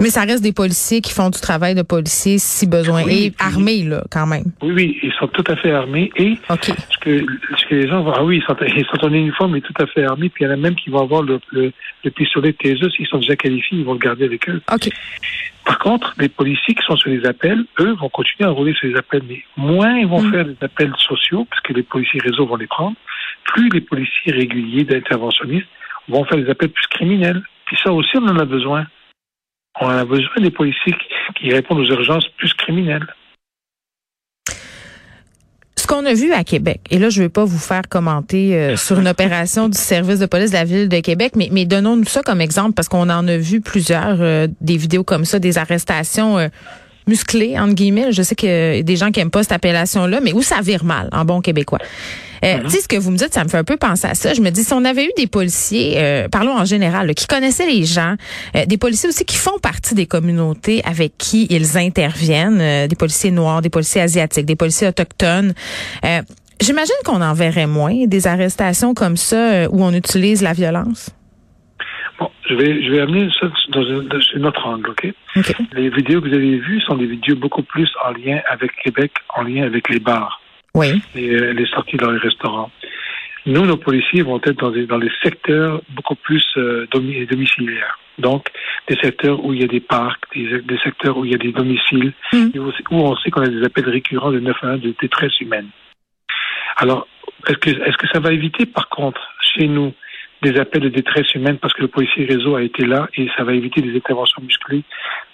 Mais 0.03 0.11
ça 0.11 0.23
reste 0.23 0.43
des 0.43 0.53
policiers 0.53 1.01
qui 1.01 1.13
font 1.13 1.31
du 1.31 1.41
travail 1.41 1.75
de 1.75 1.83
policier 1.83 2.39
si 2.39 2.67
besoin. 2.67 3.05
et 3.09 3.33
armés, 3.39 3.85
là, 3.85 4.03
quand 4.11 4.27
même. 4.27 4.45
Oui, 4.61 4.73
oui, 4.73 4.99
ils 5.03 5.13
sont 5.13 5.29
tout 5.29 5.45
à 5.47 5.57
fait 5.57 5.71
armés. 5.71 6.11
Et 6.17 6.37
ce, 6.49 6.99
que, 6.99 7.25
ce 7.57 7.67
que 7.67 7.75
les 7.75 7.89
gens 7.89 8.03
vont... 8.03 8.13
Ah 8.13 8.25
oui, 8.25 8.39
ils 8.39 8.45
sont, 8.45 8.57
ils 8.67 8.85
sont 8.87 9.05
en 9.05 9.13
uniforme, 9.13 9.53
mais 9.53 9.61
tout 9.61 9.75
à 9.79 9.87
fait 9.87 10.05
armés. 10.05 10.29
Puis 10.29 10.45
il 10.45 10.49
y 10.49 10.51
en 10.51 10.55
a 10.55 10.57
même 10.57 10.75
qui 10.75 10.91
vont 10.91 11.01
avoir 11.01 11.23
le, 11.23 11.39
le, 11.53 11.73
le 12.03 12.11
pistolet 12.11 12.53
TSE. 12.53 12.91
S'ils 12.97 13.07
sont 13.07 13.19
déjà 13.19 13.37
qualifiés, 13.37 13.79
ils 13.79 13.85
vont 13.85 13.93
le 13.93 14.01
garder 14.01 14.25
avec 14.25 14.49
eux. 14.49 14.61
OK. 14.73 14.91
Par 15.65 15.79
contre, 15.79 16.15
les 16.19 16.29
policiers 16.29 16.75
qui 16.75 16.85
sont 16.85 16.97
sur 16.97 17.11
les 17.11 17.25
appels, 17.25 17.65
eux, 17.81 17.95
vont 17.95 18.09
continuer 18.09 18.49
à 18.49 18.53
rouler 18.53 18.75
sur 18.75 18.89
les 18.89 18.97
appels. 18.97 19.23
Mais 19.29 19.43
moins 19.57 19.97
ils 19.97 20.07
vont 20.07 20.23
mm. 20.23 20.31
faire 20.33 20.45
des 20.45 20.57
appels 20.61 20.93
sociaux, 20.99 21.47
parce 21.49 21.63
que 21.63 21.73
les 21.73 21.83
policiers 21.83 22.21
réseau 22.21 22.47
vont 22.47 22.57
les 22.57 22.67
prendre, 22.67 22.97
plus 23.45 23.69
les 23.71 23.81
policiers 23.81 24.33
réguliers 24.33 24.85
d'interventionnistes 24.85 25.69
vont 26.09 26.25
faire 26.25 26.39
des 26.39 26.51
appels 26.51 26.71
plus 26.71 26.87
criminels. 26.89 27.43
Puis 27.67 27.79
ça 27.83 27.93
aussi, 27.93 28.11
on 28.19 28.27
en 28.27 28.39
a 28.39 28.45
besoin. 28.45 28.87
On 29.81 29.89
a 29.89 30.05
besoin 30.05 30.41
des 30.41 30.51
policiers 30.51 30.95
qui 31.37 31.51
répondent 31.51 31.81
aux 31.81 31.91
urgences 31.91 32.29
plus 32.37 32.53
criminelles. 32.55 33.07
Ce 35.77 35.87
qu'on 35.87 36.07
a 36.07 36.15
vu 36.15 36.33
à 36.33 36.45
Québec, 36.45 36.81
et 36.91 36.99
là 36.99 37.11
je 37.11 37.21
ne 37.21 37.27
vais 37.27 37.29
pas 37.29 37.45
vous 37.45 37.59
faire 37.59 37.83
commenter 37.91 38.57
euh, 38.57 38.77
sur 38.79 38.99
une 38.99 39.09
opération 39.09 39.69
du 39.69 39.77
service 39.77 40.19
de 40.19 40.27
police 40.27 40.51
de 40.51 40.57
la 40.57 40.65
ville 40.65 40.89
de 40.89 41.01
Québec, 41.01 41.33
mais, 41.37 41.49
mais 41.53 41.67
donnons-nous 41.67 42.05
ça 42.05 42.23
comme 42.23 42.41
exemple 42.41 42.73
parce 42.73 42.89
qu'on 42.89 43.11
en 43.11 43.29
a 43.29 43.37
vu 43.37 43.61
plusieurs, 43.61 44.17
euh, 44.21 44.47
des 44.61 44.77
vidéos 44.77 45.05
comme 45.05 45.25
ça, 45.25 45.39
des 45.39 45.59
arrestations. 45.59 46.39
Euh, 46.39 46.49
musclées, 47.07 47.59
entre 47.59 47.75
guillemets. 47.75 48.13
Je 48.13 48.23
sais 48.23 48.35
qu'il 48.35 48.49
y 48.49 48.79
a 48.79 48.83
des 48.83 48.97
gens 48.97 49.11
qui 49.11 49.21
aiment 49.21 49.31
pas 49.31 49.43
cette 49.43 49.53
appellation-là, 49.53 50.21
mais 50.23 50.33
où 50.33 50.43
ça 50.43 50.61
vire 50.63 50.85
mal, 50.85 51.09
en 51.13 51.27
bon 51.27 51.43
québécois? 51.43 51.79
Euh. 52.45 52.63
Tu 52.65 52.71
sais, 52.71 52.81
ce 52.81 52.89
que 52.89 52.97
vous 52.97 53.11
me 53.11 53.17
dites, 53.17 53.33
ça 53.33 53.45
me 53.45 53.49
fait 53.49 53.59
un 53.59 53.65
peu 53.65 53.77
penser 53.77 54.07
à 54.07 54.15
ça. 54.15 54.35
Je 54.35 54.41
me 54.41 54.51
dis, 54.51 54.65
si 54.65 54.73
on 54.73 54.85
avait 54.85 55.07
eu 55.07 55.11
des 55.17 55.27
policiers, 55.27 55.95
euh, 55.97 56.29
parlons 56.29 56.57
en 56.57 56.65
général, 56.65 57.13
qui 57.15 57.27
connaissaient 57.27 57.67
les 57.67 57.85
gens, 57.85 58.17
euh, 58.55 58.67
des 58.67 58.77
policiers 58.77 59.09
aussi 59.09 59.25
qui 59.25 59.37
font 59.37 59.59
partie 59.63 59.95
des 59.95 60.07
communautés 60.07 60.83
avec 60.85 61.17
qui 61.19 61.47
ils 61.51 61.79
interviennent, 61.79 62.87
des 62.89 62.97
policiers 62.97 63.31
noirs, 63.31 63.63
des 63.63 63.71
policiers 63.71 64.03
asiatiques, 64.03 64.47
des 64.47 64.57
policiers 64.57 64.89
autochtones. 64.89 65.55
J'imagine 66.61 66.95
qu'on 67.05 67.21
en 67.21 67.35
verrait 67.35 67.67
moins 67.67 68.07
des 68.07 68.27
arrestations 68.27 68.95
comme 68.95 69.17
ça 69.17 69.69
où 69.71 69.83
on 69.83 69.93
utilise 69.93 70.43
la 70.43 70.53
violence. 70.53 71.11
Bon, 72.19 72.31
je 72.49 72.55
vais, 72.55 72.83
je 72.85 72.91
vais 72.93 73.01
amener 73.01 73.29
ça 73.41 73.49
dans, 73.71 73.83
un, 73.83 74.45
autre 74.45 74.67
angle, 74.67 74.91
OK? 74.91 75.13
Les 75.73 75.91
vidéos 75.91 76.21
que 76.21 76.29
vous 76.29 76.35
avez 76.35 76.59
vues 76.59 76.81
sont 76.83 76.97
des 76.97 77.07
vidéos 77.07 77.37
beaucoup 77.37 77.63
plus 77.63 77.91
en 78.05 78.13
lien 78.13 78.41
avec 78.49 78.71
Québec, 78.85 79.13
en 79.37 79.43
lien 79.43 79.65
avec 79.65 79.89
les 79.89 79.99
bars 79.99 80.41
oui. 80.75 81.03
et 81.15 81.31
euh, 81.31 81.53
les 81.53 81.67
sorties 81.67 81.97
dans 81.97 82.11
les 82.11 82.19
restaurants. 82.19 82.71
Nous, 83.47 83.67
nos 83.67 83.77
policiers 83.77 84.23
vont 84.23 84.41
être 84.43 84.59
dans, 84.59 84.71
des, 84.71 84.87
dans 84.87 84.97
les 84.97 85.11
secteurs 85.23 85.83
beaucoup 85.91 86.15
plus 86.15 86.45
euh, 86.57 86.87
domiciliaires. 86.91 87.99
Donc, 88.19 88.49
des 88.89 88.97
secteurs 88.97 89.45
où 89.45 89.53
il 89.53 89.61
y 89.61 89.65
a 89.65 89.69
des 89.69 89.81
parcs, 89.81 90.23
des, 90.35 90.63
des 90.63 90.79
secteurs 90.79 91.19
où 91.19 91.25
il 91.25 91.33
y 91.33 91.35
a 91.35 91.39
des 91.39 91.53
domiciles, 91.53 92.13
mm. 92.33 92.51
où, 92.57 92.73
on 92.97 93.17
sait 93.17 93.31
qu'on 93.31 93.43
a 93.43 93.49
des 93.49 93.63
appels 93.65 93.89
récurrents 93.89 94.33
de 94.33 94.41
911 94.41 94.81
de 94.81 94.95
détresse 95.01 95.39
humaine. 95.41 95.69
Alors, 96.77 97.07
est-ce 97.49 97.59
que, 97.59 97.71
est-ce 97.71 97.97
que 97.99 98.09
ça 98.13 98.21
va 98.21 98.33
éviter, 98.33 98.65
par 98.65 98.89
contre, 98.89 99.21
chez 99.41 99.69
nous, 99.69 99.93
des 100.43 100.59
appels 100.59 100.83
de 100.83 100.89
détresse 100.89 101.35
humaine 101.35 101.59
parce 101.59 101.73
que 101.73 101.83
le 101.83 101.89
policier 101.89 102.27
réseau 102.27 102.57
a 102.57 102.63
été 102.63 102.85
là 102.85 103.09
et 103.15 103.29
ça 103.37 103.45
va 103.45 103.55
éviter 103.55 103.81
des 103.81 103.97
interventions 103.97 104.43
musclées 104.43 104.83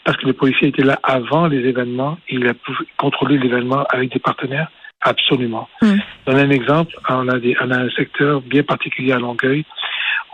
parce 0.04 0.16
que 0.18 0.26
le 0.26 0.34
policier 0.34 0.66
a 0.66 0.68
été 0.68 0.82
là 0.82 1.00
avant 1.02 1.48
les 1.48 1.66
événements 1.68 2.18
et 2.28 2.36
il 2.36 2.46
a 2.46 2.54
pu 2.54 2.72
contrôler 2.96 3.36
l'événement 3.38 3.84
avec 3.90 4.12
des 4.12 4.20
partenaires? 4.20 4.70
Absolument. 5.02 5.68
Mm. 5.82 5.96
Dans 6.26 6.36
un 6.36 6.50
exemple, 6.50 6.94
on 7.08 7.28
a, 7.28 7.38
des, 7.38 7.56
on 7.60 7.70
a 7.70 7.78
un 7.78 7.90
secteur 7.90 8.40
bien 8.42 8.62
particulier 8.62 9.12
à 9.12 9.18
Longueuil 9.18 9.64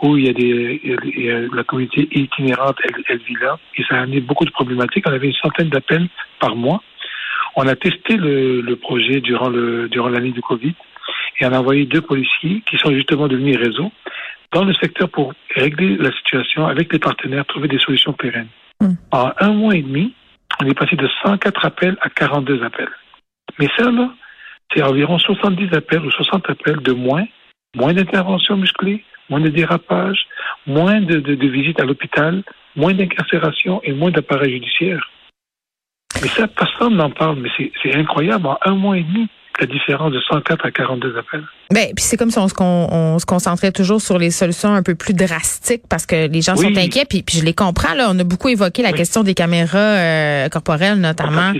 où 0.01 0.17
il 0.17 0.25
y 0.25 0.29
a 0.29 0.33
des, 0.33 1.49
la 1.53 1.63
communauté 1.63 2.07
itinérante, 2.11 2.77
elle, 3.07 3.17
vit 3.19 3.35
là, 3.41 3.57
et 3.75 3.83
ça 3.83 3.95
a 3.95 4.01
amené 4.01 4.19
beaucoup 4.19 4.45
de 4.45 4.51
problématiques. 4.51 5.05
On 5.07 5.13
avait 5.13 5.27
une 5.27 5.33
centaine 5.33 5.69
d'appels 5.69 6.07
par 6.39 6.55
mois. 6.55 6.83
On 7.55 7.67
a 7.67 7.75
testé 7.75 8.15
le, 8.15 8.61
le 8.61 8.75
projet 8.75 9.21
durant 9.21 9.49
le 9.49 9.89
durant 9.89 10.09
l'année 10.09 10.31
du 10.31 10.41
Covid 10.41 10.75
et 11.39 11.45
on 11.45 11.53
a 11.53 11.59
envoyé 11.59 11.85
deux 11.85 12.01
policiers 12.01 12.61
qui 12.69 12.77
sont 12.77 12.91
justement 12.91 13.27
devenus 13.27 13.57
réseau 13.57 13.91
dans 14.51 14.63
le 14.63 14.73
secteur 14.73 15.09
pour 15.09 15.33
régler 15.55 15.97
la 15.97 16.11
situation 16.11 16.67
avec 16.67 16.91
les 16.93 16.99
partenaires, 16.99 17.45
trouver 17.45 17.67
des 17.67 17.79
solutions 17.79 18.13
pérennes. 18.13 18.47
Mm. 18.79 18.93
En 19.11 19.31
un 19.39 19.53
mois 19.53 19.75
et 19.75 19.81
demi, 19.81 20.13
on 20.61 20.65
est 20.65 20.77
passé 20.77 20.95
de 20.95 21.07
104 21.23 21.65
appels 21.65 21.97
à 22.01 22.09
42 22.09 22.63
appels. 22.63 22.89
Mais 23.59 23.67
ça, 23.77 23.89
là, 23.91 24.09
c'est 24.73 24.83
environ 24.83 25.17
70 25.17 25.73
appels 25.73 26.05
ou 26.05 26.11
60 26.11 26.49
appels 26.49 26.81
de 26.81 26.93
moins, 26.93 27.25
moins 27.75 27.93
d'interventions 27.93 28.57
musclées, 28.57 29.03
moins 29.29 29.39
de 29.39 29.49
dérapages, 29.49 30.27
moins 30.65 31.01
de, 31.01 31.19
de, 31.19 31.47
visites 31.47 31.79
à 31.79 31.85
l'hôpital, 31.85 32.43
moins 32.75 32.93
d'incarcération 32.93 33.81
et 33.83 33.93
moins 33.93 34.11
d'appareils 34.11 34.53
judiciaires. 34.53 35.09
Mais 36.21 36.27
ça, 36.29 36.47
personne 36.47 36.95
n'en 36.95 37.11
parle, 37.11 37.39
mais 37.39 37.49
c'est 37.57 37.95
incroyable. 37.95 38.47
En 38.47 38.57
un 38.65 38.75
mois 38.75 38.97
et 38.97 39.03
demi, 39.03 39.27
la 39.59 39.67
différence 39.67 40.11
de 40.11 40.19
104 40.19 40.65
à 40.65 40.71
42 40.71 41.17
appels. 41.17 41.43
Ben, 41.71 41.87
puis 41.95 42.03
c'est 42.03 42.17
comme 42.17 42.31
si 42.31 42.37
on 42.39 42.47
se, 42.47 42.53
on, 42.59 43.19
se 43.19 43.25
concentrait 43.25 43.71
toujours 43.71 44.01
sur 44.01 44.17
les 44.17 44.31
solutions 44.31 44.73
un 44.73 44.83
peu 44.83 44.95
plus 44.95 45.13
drastiques 45.13 45.83
parce 45.89 46.05
que 46.05 46.27
les 46.27 46.41
gens 46.41 46.55
sont 46.55 46.75
inquiets. 46.77 47.05
Puis, 47.09 47.23
puis 47.23 47.39
je 47.39 47.45
les 47.45 47.53
comprends. 47.53 47.93
Là, 47.93 48.07
on 48.09 48.19
a 48.19 48.23
beaucoup 48.23 48.49
évoqué 48.49 48.83
la 48.83 48.93
question 48.93 49.23
des 49.23 49.33
caméras 49.33 49.77
euh, 49.77 50.49
corporelles, 50.49 50.99
notamment. 50.99 51.53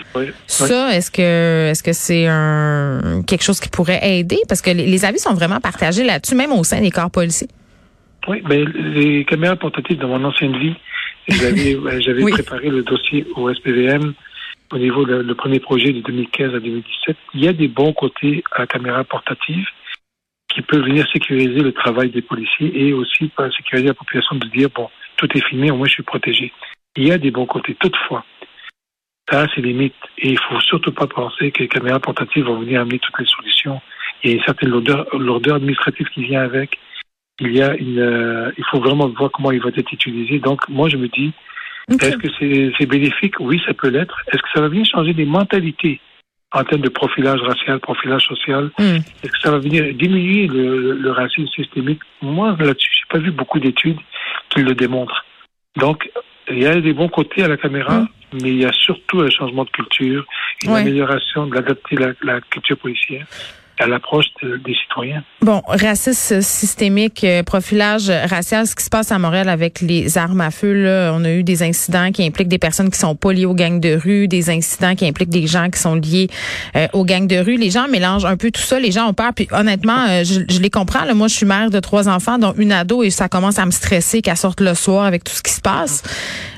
Ça, 0.45 0.95
est-ce 0.95 1.11
que 1.11 1.69
est-ce 1.69 1.83
que 1.83 1.93
c'est 1.93 2.27
un 2.27 3.21
quelque 3.25 3.43
chose 3.43 3.59
qui 3.59 3.69
pourrait 3.69 3.99
aider? 4.01 4.39
Parce 4.47 4.61
que 4.61 4.71
les, 4.71 5.05
avis 5.05 5.19
sont 5.19 5.33
vraiment 5.33 5.59
partagés 5.59 6.03
là-dessus, 6.03 6.35
même 6.35 6.51
au 6.51 6.63
sein 6.63 6.81
des 6.81 6.91
corps 6.91 7.11
policiers. 7.11 7.47
Oui, 8.27 8.41
ben 8.47 8.67
les 8.75 9.23
caméras 9.25 9.55
portatives 9.55 9.99
dans 9.99 10.09
mon 10.09 10.23
ancienne 10.23 10.57
vie, 10.57 10.75
j'avais 11.29 11.77
j'avais 12.01 12.23
préparé 12.23 12.69
le 12.69 12.83
dossier 12.83 13.25
au 13.35 13.53
SPVM 13.53 14.13
au 14.71 14.77
niveau 14.77 15.05
du 15.05 15.35
premier 15.35 15.59
projet 15.59 15.93
de 15.93 16.01
2015 16.01 16.55
à 16.55 16.59
2017, 16.59 17.17
il 17.33 17.43
y 17.43 17.47
a 17.47 17.53
des 17.53 17.67
bons 17.67 17.93
côtés 17.93 18.43
à 18.51 18.61
la 18.61 18.67
caméra 18.67 19.03
portative 19.03 19.65
qui 20.49 20.61
peut 20.61 20.79
venir 20.79 21.05
sécuriser 21.11 21.59
le 21.61 21.71
travail 21.71 22.09
des 22.09 22.21
policiers 22.21 22.87
et 22.87 22.93
aussi 22.93 23.31
sécuriser 23.55 23.87
la 23.87 23.93
population 23.93 24.35
de 24.35 24.47
dire, 24.47 24.69
bon, 24.73 24.89
tout 25.17 25.27
est 25.37 25.45
filmé, 25.47 25.71
moi 25.71 25.87
je 25.87 25.93
suis 25.93 26.03
protégé. 26.03 26.51
Il 26.95 27.07
y 27.07 27.11
a 27.11 27.17
des 27.17 27.31
bons 27.31 27.45
côtés. 27.45 27.75
Toutefois, 27.75 28.25
ça 29.29 29.41
a 29.41 29.47
ses 29.53 29.61
limites 29.61 29.93
et 30.17 30.29
il 30.29 30.39
faut 30.39 30.59
surtout 30.61 30.91
pas 30.91 31.07
penser 31.07 31.51
que 31.51 31.63
les 31.63 31.67
caméras 31.67 31.99
portatives 31.99 32.45
vont 32.45 32.59
venir 32.59 32.81
amener 32.81 32.99
toutes 32.99 33.19
les 33.19 33.25
solutions. 33.25 33.81
Il 34.23 34.31
y 34.31 34.33
a 34.33 34.37
une 34.37 34.43
certaine 34.43 34.69
lourdeur, 34.69 35.55
administrative 35.55 36.07
qui 36.09 36.23
vient 36.23 36.41
avec. 36.41 36.79
Il 37.39 37.55
y 37.55 37.61
a 37.61 37.75
il 37.77 38.63
faut 38.71 38.79
vraiment 38.79 39.07
voir 39.09 39.29
comment 39.31 39.51
ils 39.51 39.61
vont 39.61 39.69
être 39.69 39.93
utilisés. 39.93 40.39
Donc, 40.39 40.67
moi, 40.69 40.89
je 40.89 40.97
me 40.97 41.07
dis, 41.07 41.33
est-ce 41.89 42.17
que 42.17 42.73
c'est 42.77 42.85
bénéfique? 42.85 43.39
Oui, 43.39 43.61
ça 43.65 43.73
peut 43.73 43.89
l'être. 43.89 44.21
Est-ce 44.27 44.41
que 44.41 44.49
ça 44.53 44.61
va 44.61 44.67
venir 44.67 44.85
changer 44.85 45.13
des 45.13 45.25
mentalités 45.25 45.99
en 46.51 46.63
termes 46.63 46.81
de 46.81 46.89
profilage 46.89 47.39
racial, 47.41 47.79
profilage 47.79 48.23
social? 48.23 48.71
Hmm. 48.77 48.97
Est-ce 49.23 49.31
que 49.31 49.39
ça 49.41 49.51
va 49.51 49.59
venir 49.59 49.93
diminuer 49.93 50.47
le, 50.47 51.11
racisme 51.11 51.47
systémique? 51.47 52.01
Moi, 52.21 52.55
là-dessus, 52.59 52.89
j'ai 52.91 53.17
pas 53.17 53.23
vu 53.23 53.31
beaucoup 53.31 53.59
d'études 53.59 53.99
qui 54.49 54.61
le 54.61 54.75
démontrent. 54.75 55.25
Donc, 55.77 56.09
il 56.49 56.59
y 56.59 56.65
a 56.65 56.79
des 56.79 56.93
bons 56.93 57.09
côtés 57.09 57.43
à 57.43 57.47
la 57.47 57.57
caméra, 57.57 57.99
hmm. 57.99 58.07
mais 58.41 58.49
il 58.49 58.61
y 58.61 58.65
a 58.65 58.73
surtout 58.73 59.21
un 59.21 59.29
changement 59.29 59.63
de 59.63 59.69
culture, 59.69 60.25
une 60.63 60.71
amélioration 60.71 61.47
de 61.47 61.55
l'adapter 61.55 61.95
la, 61.95 62.13
la 62.21 62.41
culture 62.41 62.77
policière 62.77 63.25
à 63.79 63.87
l'approche 63.87 64.25
des 64.41 64.73
citoyens. 64.73 65.23
Bon, 65.41 65.61
racisme 65.67 66.41
systémique, 66.41 67.23
euh, 67.23 67.43
profilage 67.43 68.09
racial, 68.09 68.65
ce 68.65 68.75
qui 68.75 68.83
se 68.83 68.89
passe 68.89 69.11
à 69.11 69.19
Montréal 69.19 69.49
avec 69.49 69.81
les 69.81 70.17
armes 70.17 70.41
à 70.41 70.49
feu, 70.49 70.73
là, 70.73 71.11
on 71.13 71.23
a 71.23 71.31
eu 71.31 71.43
des 71.43 71.61
incidents 71.61 72.11
qui 72.11 72.25
impliquent 72.25 72.47
des 72.47 72.57
personnes 72.57 72.89
qui 72.89 72.97
sont 72.97 73.15
pas 73.15 73.33
liées 73.33 73.45
aux 73.45 73.53
gangs 73.53 73.79
de 73.79 73.95
rue, 73.95 74.27
des 74.27 74.49
incidents 74.49 74.95
qui 74.95 75.07
impliquent 75.07 75.29
des 75.29 75.45
gens 75.45 75.69
qui 75.69 75.79
sont 75.79 75.93
liés 75.93 76.27
euh, 76.75 76.87
aux 76.93 77.05
gangs 77.05 77.27
de 77.27 77.37
rue. 77.37 77.55
Les 77.55 77.69
gens 77.69 77.87
mélangent 77.87 78.25
un 78.25 78.35
peu 78.35 78.49
tout 78.49 78.61
ça, 78.61 78.79
les 78.79 78.91
gens 78.91 79.07
ont 79.09 79.13
peur. 79.13 79.31
Puis 79.35 79.47
honnêtement, 79.51 80.07
euh, 80.09 80.23
je, 80.23 80.59
les 80.59 80.69
comprends. 80.71 81.05
Là. 81.05 81.13
Moi, 81.13 81.27
je 81.27 81.35
suis 81.35 81.45
mère 81.45 81.69
de 81.69 81.79
trois 81.79 82.09
enfants, 82.09 82.39
dont 82.39 82.53
une 82.57 82.71
ado, 82.71 83.03
et 83.03 83.11
ça 83.11 83.29
commence 83.29 83.59
à 83.59 83.65
me 83.65 83.71
stresser 83.71 84.23
qu'elle 84.23 84.37
sorte 84.37 84.59
le 84.59 84.73
soir 84.73 85.05
avec 85.05 85.23
tout 85.23 85.33
ce 85.33 85.43
qui 85.43 85.53
se 85.53 85.61
passe. 85.61 86.01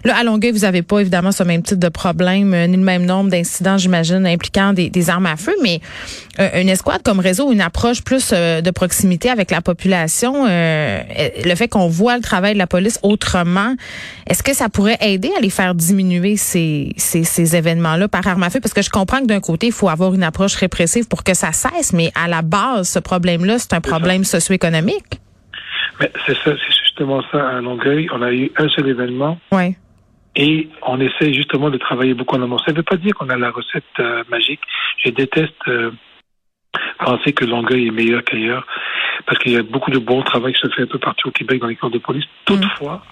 Là, 0.05 0.15
à 0.17 0.23
Longueuil, 0.23 0.51
vous 0.51 0.63
avez 0.63 0.83
pas 0.83 0.99
évidemment 0.99 1.33
ce 1.33 1.43
même 1.43 1.63
type 1.63 1.79
de 1.79 1.89
problème, 1.89 2.55
ni 2.67 2.77
le 2.77 2.83
même 2.83 3.05
nombre 3.05 3.29
d'incidents, 3.29 3.77
j'imagine, 3.77 4.25
impliquant 4.25 4.71
des, 4.71 4.89
des, 4.89 5.09
armes 5.09 5.25
à 5.25 5.35
feu, 5.35 5.53
mais 5.61 5.81
une 6.55 6.69
escouade 6.69 7.03
comme 7.09 7.19
réseau, 7.19 7.51
une 7.51 7.61
approche 7.61 8.03
plus 8.03 8.33
euh, 8.33 8.61
de 8.61 8.69
proximité 8.69 9.31
avec 9.31 9.49
la 9.49 9.61
population, 9.61 10.45
euh, 10.47 10.99
le 11.43 11.55
fait 11.55 11.67
qu'on 11.67 11.87
voit 11.87 12.15
le 12.15 12.21
travail 12.21 12.53
de 12.53 12.59
la 12.59 12.67
police 12.67 12.99
autrement, 13.01 13.73
est-ce 14.27 14.43
que 14.43 14.53
ça 14.53 14.69
pourrait 14.69 14.99
aider 15.01 15.31
à 15.35 15.41
les 15.41 15.49
faire 15.49 15.73
diminuer 15.73 16.37
ces, 16.37 16.93
ces, 16.97 17.55
événements-là 17.55 18.09
par 18.09 18.27
arme 18.27 18.43
à 18.43 18.51
feu? 18.51 18.59
Parce 18.59 18.75
que 18.75 18.83
je 18.83 18.91
comprends 18.91 19.21
que 19.21 19.25
d'un 19.25 19.39
côté, 19.39 19.65
il 19.67 19.73
faut 19.73 19.89
avoir 19.89 20.13
une 20.13 20.21
approche 20.21 20.53
répressive 20.53 21.07
pour 21.07 21.23
que 21.23 21.33
ça 21.33 21.51
cesse, 21.51 21.93
mais 21.93 22.11
à 22.13 22.27
la 22.27 22.43
base, 22.43 22.89
ce 22.89 22.99
problème-là, 22.99 23.57
c'est 23.57 23.73
un 23.73 23.81
problème 23.81 24.23
socio-économique. 24.23 25.19
C'est 26.27 26.37
ça, 26.43 26.51
c'est 26.51 26.75
justement 26.83 27.23
ça 27.31 27.57
à 27.57 27.59
Longueuil. 27.59 28.07
On 28.13 28.21
a 28.21 28.31
eu 28.31 28.51
un 28.55 28.69
seul 28.69 28.87
événement. 28.87 29.39
Oui. 29.51 29.75
Et 30.35 30.69
on 30.85 31.01
essaie 31.01 31.33
justement 31.33 31.71
de 31.71 31.79
travailler 31.79 32.13
beaucoup 32.13 32.35
en 32.35 32.43
amont. 32.43 32.59
Ça 32.59 32.71
ne 32.71 32.77
veut 32.77 32.83
pas 32.83 32.97
dire 32.97 33.15
qu'on 33.15 33.29
a 33.29 33.35
la 33.35 33.49
recette 33.49 33.83
euh, 33.99 34.23
magique. 34.29 34.61
Je 35.03 35.09
déteste 35.09 35.67
penser 36.99 37.33
que 37.33 37.45
Longueuil 37.45 37.88
est 37.88 37.91
meilleur 37.91 38.23
qu'ailleurs, 38.23 38.65
parce 39.25 39.39
qu'il 39.39 39.53
y 39.53 39.57
a 39.57 39.63
beaucoup 39.63 39.91
de 39.91 39.99
bon 39.99 40.21
travail 40.21 40.53
qui 40.53 40.61
se 40.61 40.69
fait 40.69 40.83
un 40.83 40.88
peu 40.88 40.99
partout 40.99 41.29
au 41.29 41.31
Québec 41.31 41.59
dans 41.61 41.67
les 41.67 41.75
corps 41.75 41.89
de 41.89 41.97
police. 41.97 42.25
Toutefois, 42.45 43.03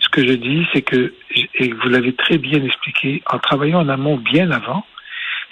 ce 0.00 0.08
que 0.08 0.26
je 0.26 0.34
dis, 0.34 0.66
c'est 0.72 0.82
que, 0.82 1.14
et 1.54 1.72
vous 1.72 1.88
l'avez 1.88 2.12
très 2.12 2.38
bien 2.38 2.62
expliqué, 2.62 3.22
en 3.30 3.38
travaillant 3.38 3.80
en 3.80 3.88
amont 3.88 4.16
bien 4.16 4.50
avant, 4.50 4.84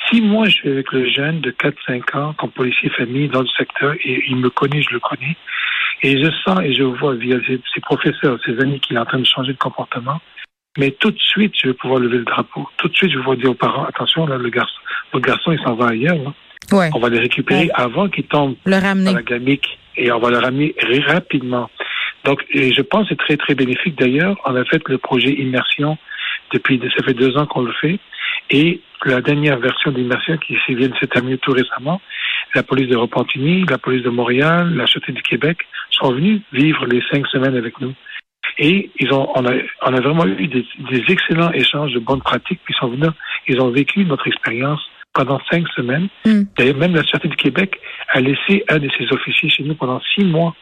si 0.09 0.21
moi 0.21 0.47
je 0.47 0.55
suis 0.55 0.71
avec 0.71 0.93
le 0.93 1.09
jeune 1.09 1.41
de 1.41 1.51
4-5 1.51 2.17
ans 2.17 2.35
comme 2.35 2.51
policier 2.51 2.91
famille 2.91 3.29
dans 3.29 3.41
le 3.41 3.49
secteur 3.57 3.95
et 4.05 4.25
il 4.29 4.37
me 4.37 4.51
connaît, 4.51 4.83
je 4.83 4.93
le 4.93 5.01
connais, 5.01 5.37
et 6.03 6.23
je 6.23 6.31
sens 6.45 6.61
et 6.63 6.75
je 6.75 6.83
vois 6.83 7.15
via 7.15 7.39
ses, 7.47 7.81
professeurs, 7.81 8.39
ses 8.45 8.59
amis 8.61 8.81
qu'il 8.81 8.97
est 8.97 9.01
en 9.01 9.07
train 9.07 9.19
de 9.19 9.27
changer 9.27 9.53
de 9.53 9.59
comportement, 9.59 10.21
mais 10.79 10.91
tout 10.93 11.11
de 11.11 11.19
suite 11.19 11.55
je 11.61 11.69
vais 11.69 11.75
pouvoir 11.75 12.01
lever 12.01 12.19
le 12.19 12.25
drapeau. 12.25 12.69
Tout 12.77 12.89
de 12.89 12.95
suite 12.95 13.11
je 13.11 13.17
vais 13.17 13.23
pouvoir 13.23 13.39
dire 13.39 13.51
aux 13.51 13.55
parents, 13.55 13.85
attention, 13.85 14.27
là, 14.27 14.37
le 14.37 14.51
garçon, 14.51 14.79
le 15.15 15.21
garçon 15.21 15.53
il 15.53 15.61
s'en 15.61 15.75
va 15.75 15.89
ailleurs. 15.89 16.17
Là. 16.17 16.33
On 16.73 16.99
va 16.99 17.09
les 17.09 17.21
récupérer 17.21 17.71
avant 17.75 18.09
qu'ils 18.09 18.27
tombent 18.27 18.57
le 18.65 18.77
ramener. 18.79 19.11
dans 19.11 19.17
la 19.17 19.23
gamique 19.23 19.79
et 19.97 20.11
on 20.13 20.19
va 20.19 20.31
le 20.31 20.39
ramener 20.39 20.75
rapidement. 21.07 21.71
Donc, 22.25 22.45
et 22.51 22.73
je 22.73 22.83
pense 22.83 23.09
que 23.09 23.09
c'est 23.11 23.19
très, 23.19 23.37
très 23.37 23.55
bénéfique. 23.55 23.97
D'ailleurs, 23.99 24.37
on 24.45 24.55
a 24.57 24.65
fait 24.65 24.83
le 24.89 24.99
projet 24.99 25.31
Immersion 25.31 25.97
depuis, 26.53 26.81
ça 26.97 27.05
fait 27.05 27.15
deux 27.15 27.37
ans 27.37 27.47
qu'on 27.47 27.63
le 27.63 27.73
fait. 27.73 27.99
Et 28.51 28.81
la 29.05 29.21
dernière 29.21 29.59
version 29.59 29.91
d'Immersion 29.91 30.37
qui 30.39 30.57
vient 30.75 30.89
de 30.89 30.97
se 30.97 31.07
terminer 31.07 31.39
tout 31.39 31.53
récemment, 31.53 32.01
la 32.55 32.63
police 32.63 32.89
de 32.89 32.97
Repentigny, 32.97 33.65
la 33.69 33.79
police 33.79 34.03
de 34.03 34.11
Montréal, 34.11 34.75
la 34.75 34.87
Sûreté 34.87 35.13
du 35.13 35.23
Québec 35.23 35.59
sont 35.91 36.13
venus 36.13 36.41
vivre 36.53 36.87
les 36.87 37.03
cinq 37.11 37.27
semaines 37.29 37.57
avec 37.57 37.81
nous. 37.81 37.95
Et 38.59 38.91
ils 38.99 39.13
ont, 39.13 39.29
on 39.35 39.45
a, 39.45 39.53
on 39.83 39.95
a 39.95 40.01
vraiment 40.01 40.27
eu 40.27 40.47
des, 40.47 40.65
des 40.91 41.05
excellents 41.09 41.53
échanges 41.53 41.93
de 41.93 41.99
bonnes 41.99 42.23
pratiques. 42.23 42.61
Puis 42.65 42.75
ils 42.75 42.79
sont 42.79 42.89
venus, 42.89 43.11
ils 43.49 43.61
ont 43.61 43.71
vécu 43.71 44.05
notre 44.05 44.27
expérience 44.27 44.81
pendant 45.17 45.41
cinq 45.51 45.67
semaines. 45.75 46.09
Hmm. 46.25 46.43
D'ailleurs, 46.57 46.77
même 46.77 46.95
la 46.95 47.03
Sûreté 47.03 47.29
du 47.29 47.37
Québec 47.37 47.81
a 48.13 48.21
laissé 48.21 48.65
un 48.69 48.79
de 48.79 48.89
ses 48.97 49.11
officiers 49.13 49.49
chez 49.49 49.65
nous 49.65 49.75
pendant 49.75 50.01
six 50.15 50.25
mois 50.25 50.55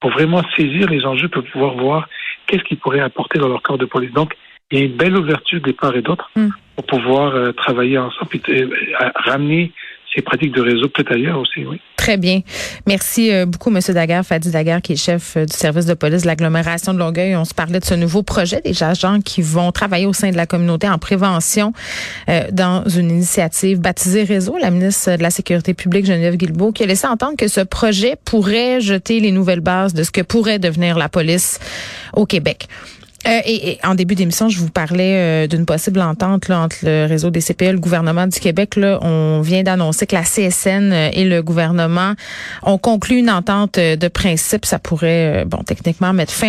pour 0.00 0.12
vraiment 0.12 0.42
saisir 0.56 0.88
les 0.88 1.04
enjeux, 1.04 1.28
pour 1.28 1.44
pouvoir 1.44 1.74
voir 1.74 2.08
qu'est-ce 2.46 2.62
qu'ils 2.62 2.78
pourraient 2.78 3.00
apporter 3.00 3.38
dans 3.38 3.48
leur 3.48 3.62
corps 3.62 3.78
de 3.78 3.84
police. 3.84 4.12
Donc, 4.12 4.34
il 4.70 4.78
y 4.78 4.82
a 4.82 4.84
une 4.84 4.96
belle 4.96 5.16
ouverture 5.16 5.60
des 5.60 5.72
parts 5.72 5.96
et 5.96 6.02
d'autres 6.02 6.30
hmm. 6.36 6.50
pour 6.76 6.86
pouvoir 6.86 7.34
euh, 7.34 7.52
travailler 7.52 7.98
ensemble 7.98 8.30
et 8.48 8.62
euh, 8.62 8.68
ramener 9.16 9.72
ces 10.14 10.22
pratiques 10.22 10.54
de 10.54 10.60
réseau 10.60 10.88
peut-être 10.88 11.12
ailleurs 11.12 11.38
aussi, 11.38 11.64
oui. 11.64 11.80
Très 12.00 12.16
bien. 12.16 12.40
Merci 12.86 13.30
euh, 13.30 13.44
beaucoup, 13.44 13.68
M. 13.68 13.78
Daguerre, 13.90 14.24
Fadi 14.24 14.50
Daguerre, 14.50 14.80
qui 14.80 14.94
est 14.94 14.96
chef 14.96 15.36
euh, 15.36 15.44
du 15.44 15.54
service 15.54 15.84
de 15.84 15.92
police 15.92 16.22
de 16.22 16.26
l'agglomération 16.28 16.94
de 16.94 16.98
Longueuil. 16.98 17.36
On 17.36 17.44
se 17.44 17.52
parlait 17.52 17.78
de 17.78 17.84
ce 17.84 17.92
nouveau 17.92 18.22
projet 18.22 18.62
des 18.62 18.82
agents 18.82 19.20
qui 19.20 19.42
vont 19.42 19.70
travailler 19.70 20.06
au 20.06 20.14
sein 20.14 20.30
de 20.30 20.36
la 20.36 20.46
communauté 20.46 20.88
en 20.88 20.96
prévention 20.96 21.74
euh, 22.30 22.44
dans 22.52 22.84
une 22.88 23.10
initiative 23.10 23.80
baptisée 23.80 24.24
Réseau. 24.24 24.56
La 24.56 24.70
ministre 24.70 25.14
de 25.16 25.22
la 25.22 25.30
Sécurité 25.30 25.74
publique, 25.74 26.06
Geneviève 26.06 26.36
Guilbeault, 26.36 26.72
qui 26.72 26.84
a 26.84 26.86
laissé 26.86 27.06
entendre 27.06 27.36
que 27.36 27.48
ce 27.48 27.60
projet 27.60 28.16
pourrait 28.24 28.80
jeter 28.80 29.20
les 29.20 29.30
nouvelles 29.30 29.60
bases 29.60 29.92
de 29.92 30.02
ce 30.02 30.10
que 30.10 30.22
pourrait 30.22 30.58
devenir 30.58 30.96
la 30.96 31.10
police 31.10 31.60
au 32.14 32.24
Québec. 32.24 32.66
Euh, 33.26 33.40
et, 33.44 33.78
en 33.84 33.94
début 33.94 34.14
d'émission, 34.14 34.48
je 34.48 34.58
vous 34.58 34.70
parlais 34.70 35.44
euh, 35.44 35.46
d'une 35.46 35.66
possible 35.66 36.00
entente 36.00 36.48
entre 36.48 36.78
le 36.82 37.06
réseau 37.06 37.30
des 37.30 37.40
CPE 37.40 37.62
et 37.62 37.72
le 37.72 37.78
gouvernement 37.78 38.26
du 38.26 38.40
Québec. 38.40 38.78
On 38.78 39.40
vient 39.42 39.62
d'annoncer 39.62 40.06
que 40.06 40.16
la 40.16 40.22
CSN 40.22 40.92
euh, 40.92 41.10
et 41.12 41.24
le 41.24 41.42
gouvernement 41.42 42.14
ont 42.62 42.78
conclu 42.78 43.18
une 43.18 43.30
entente 43.30 43.78
de 43.78 44.08
principe. 44.08 44.64
Ça 44.64 44.78
pourrait, 44.78 45.44
bon, 45.46 45.58
techniquement 45.58 46.12
mettre 46.12 46.32
fin 46.32 46.38